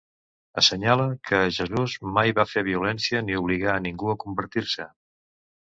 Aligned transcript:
Assenyala 0.61 1.03
que 1.31 1.41
Jesús 1.57 1.93
mai 2.17 2.33
va 2.41 2.47
fer 2.53 2.65
violència 2.71 3.23
ni 3.29 3.39
obligar 3.45 3.71
a 3.77 3.87
ningú 3.87 4.13
a 4.15 4.19
convertir-se. 4.27 4.93